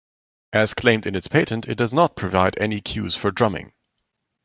[0.51, 3.71] As claimed in its patent, it does not provide any cues for drumming.